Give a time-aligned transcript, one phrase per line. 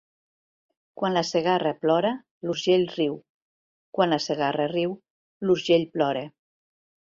[1.01, 2.13] Quan la Segarra plora,
[2.47, 3.19] l'Urgell riu;
[3.99, 4.99] quan la Segarra riu,
[5.47, 6.29] l'Urgell plora.